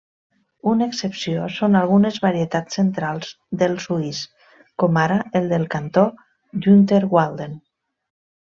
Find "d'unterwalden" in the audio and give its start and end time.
6.65-7.59